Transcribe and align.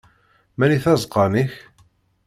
Mani 0.57 0.77
tazeqqa-nnek? 0.83 1.51